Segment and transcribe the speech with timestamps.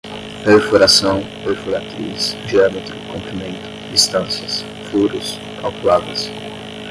[0.43, 6.27] perfuração, perfuratriz, diâmetro, comprimento, distâncias, furos, calculadas